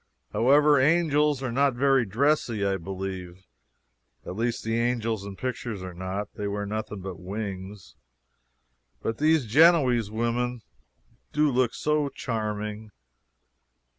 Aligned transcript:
However, 0.33 0.79
angels 0.79 1.43
are 1.43 1.51
not 1.51 1.75
very 1.75 2.07
dressy, 2.07 2.65
I 2.65 2.77
believe. 2.77 3.45
At 4.25 4.35
least 4.35 4.63
the 4.63 4.79
angels 4.79 5.23
in 5.23 5.35
pictures 5.35 5.83
are 5.83 5.93
not 5.93 6.33
they 6.33 6.47
wear 6.47 6.65
nothing 6.65 7.01
but 7.01 7.19
wings. 7.19 7.93
But 9.03 9.19
these 9.19 9.45
Genoese 9.45 10.09
women 10.09 10.63
do 11.33 11.51
look 11.51 11.75
so 11.75 12.09
charming. 12.09 12.89